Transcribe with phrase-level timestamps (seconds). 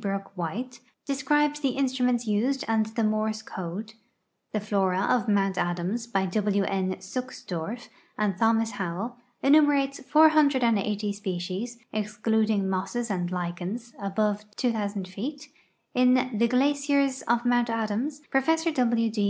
[0.00, 3.94] Brook White, describes the instruments used and the Morse code;
[4.52, 6.64] The Flora of Mount Adams, by W.
[6.64, 6.94] N.
[7.00, 15.48] Suksdorf and Thomas Howell, enumerates 480 species (excluding mosses and lichens) above 2,000 feet;
[15.94, 18.64] in The Glaciers of Mount Adams Prof.
[18.66, 19.10] W.
[19.10, 19.26] D.